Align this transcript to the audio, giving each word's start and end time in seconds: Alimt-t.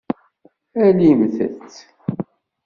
Alimt-t. 0.85 1.73